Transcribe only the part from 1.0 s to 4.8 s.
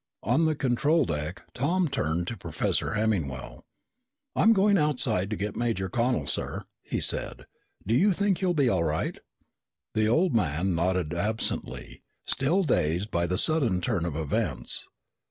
deck, Tom turned to Professor Hemmingwell. "I'm going